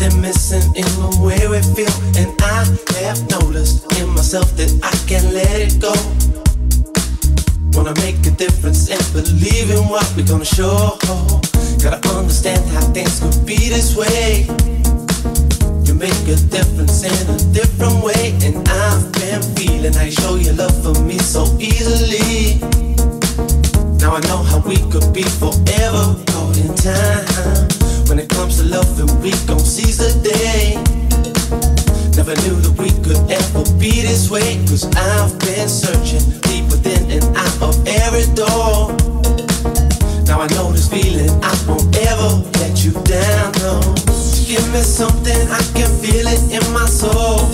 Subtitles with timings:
[0.00, 2.64] Something missing in the way we feel, and I
[3.04, 5.92] have noticed in myself that I can't let it go.
[7.76, 10.96] Wanna make a difference and believe in what we're gonna show.
[11.82, 14.46] Gotta understand how things could be this way.
[15.84, 20.36] You make a difference in a different way, and I've been feeling how you show
[20.36, 22.56] your love for me so easily.
[24.00, 27.79] Now I know how we could be forever caught in time.
[28.10, 30.74] When it comes to love, and we gon' seize the day.
[32.18, 34.58] Never knew that we could ever be this way.
[34.66, 38.90] Cause I've been searching deep within and out of every door.
[40.26, 43.78] Now I know this feeling, I won't ever let you down, no.
[44.42, 47.46] Give me something, I can feel it in my soul.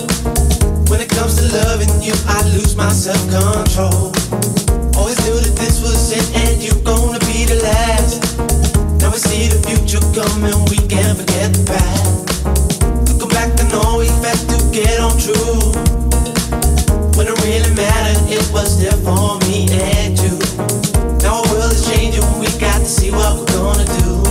[0.89, 4.09] When it comes to loving you, I lose my self control.
[4.97, 8.26] Always knew that this was it and you're gonna be the last.
[9.17, 12.45] We see the future coming, we can't forget the past.
[13.09, 15.73] Looking back, I know we to get on true.
[17.17, 20.37] When it really mattered, it was there for me and you.
[21.25, 24.21] Now world is changing, we got to see what we're gonna do.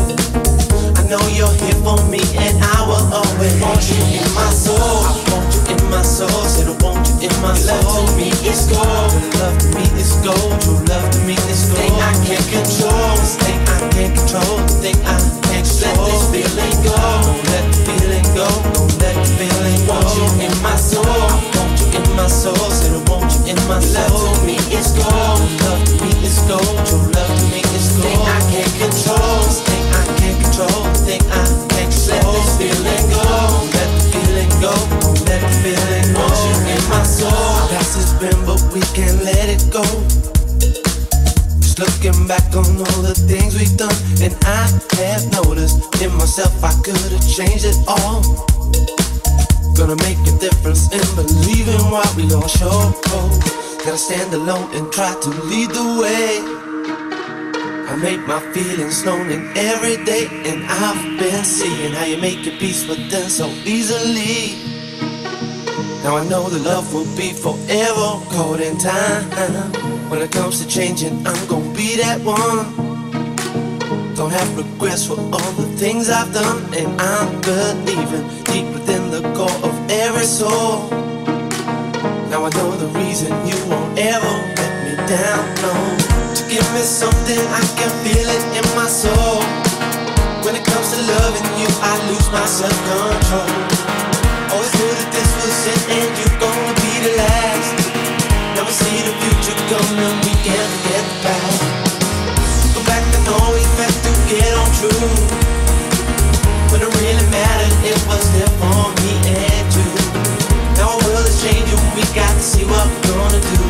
[0.94, 4.78] I know you're here for me and I will always want you in my soul.
[4.78, 6.46] I want you in my soul,
[7.42, 7.76] my soul.
[7.82, 10.60] Love to me is gold, love to me is gold.
[10.62, 11.78] True love to me is gold.
[11.78, 15.16] Thing I can't control, this thing I can't control, this thing I
[15.48, 15.96] can't control.
[15.96, 19.96] Let this feeling go, don't let the feeling go, don't let the feeling go.
[19.96, 23.52] Want you in my soul, I want you in my soul, said I want you
[23.52, 24.06] in my soul.
[24.06, 26.76] Love to me is gold, love to me is gold.
[26.86, 28.06] True love to me is gold.
[28.06, 32.06] Thing I can't control, this thing I can't control, this thing I can't control.
[32.06, 35.75] Let this feeling go, don't let the feeling go, don't let the feeling
[38.76, 39.84] we can't let it go.
[41.64, 44.68] Just looking back on all the things we've done, and I
[45.00, 48.20] have noticed in myself I could have changed it all.
[49.72, 52.92] Gonna make a difference in believing what we all show.
[53.80, 56.44] Gotta stand alone and try to lead the way.
[57.88, 62.44] I make my feelings known in every day, and I've been seeing how you make
[62.44, 64.75] your peace with them so easily.
[66.06, 69.24] Now I know the love will be forever caught in time.
[70.08, 72.62] When it comes to changing, I'm gonna be that one.
[74.14, 79.22] Don't have regrets for all the things I've done, and I'm believing deep within the
[79.34, 80.86] core of every soul.
[82.30, 85.42] Now I know the reason you won't ever let me down.
[85.58, 85.74] No,
[86.38, 89.42] to give me something I can feel it in my soul.
[90.46, 93.95] When it comes to loving you, I lose my self control.
[95.46, 97.78] And you're gonna be the last.
[98.66, 99.54] See the future
[100.26, 100.72] we can't.
[102.74, 105.06] Go back to get on true.
[106.74, 109.86] When it really mattered, it was there for me and you.
[110.82, 113.62] Our world is changing, we got to see what we're gonna do.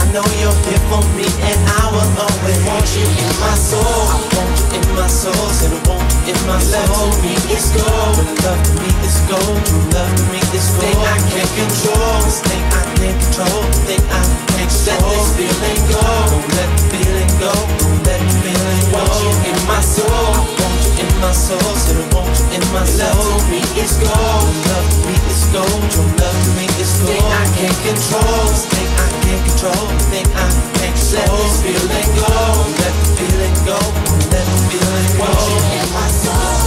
[0.00, 3.84] I know you're here for me, and I will always want you in my soul.
[3.84, 6.80] I want you in my soul, said I want in my soul.
[6.88, 9.60] Love to me is gold, and love to me is gold.
[9.92, 10.80] Love to me is gold.
[10.80, 14.94] Thing I can't control, this thing I can't control, thing I can't control.
[14.94, 19.04] Let this feeling go, don't let the feeling go, don't let the feeling go.
[19.48, 20.63] In my soul,
[21.24, 23.16] my soul, said I want you in my soul.
[23.16, 25.82] Love me is gold, love me is gold.
[25.88, 27.16] True love me is gold.
[27.16, 31.24] Thing I can't control, thing I can't control, thing I can't control.
[31.24, 32.28] Let this feeling go,
[32.76, 33.78] let the feeling go,
[34.32, 35.24] let the feeling go.
[35.24, 36.63] Want you in my soul.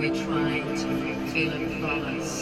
[0.00, 2.39] We're trying to fulfill a promise.